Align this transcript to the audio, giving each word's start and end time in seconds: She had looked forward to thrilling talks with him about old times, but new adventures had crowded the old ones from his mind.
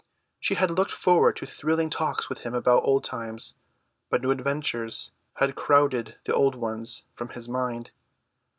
She 0.39 0.55
had 0.55 0.71
looked 0.71 0.89
forward 0.89 1.35
to 1.35 1.45
thrilling 1.45 1.91
talks 1.91 2.27
with 2.27 2.39
him 2.39 2.55
about 2.55 2.81
old 2.83 3.03
times, 3.03 3.59
but 4.09 4.23
new 4.23 4.31
adventures 4.31 5.11
had 5.35 5.53
crowded 5.55 6.15
the 6.23 6.33
old 6.33 6.55
ones 6.55 7.03
from 7.13 7.29
his 7.29 7.47
mind. 7.47 7.91